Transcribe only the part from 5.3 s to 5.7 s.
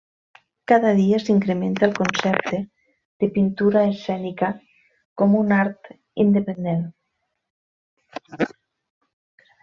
un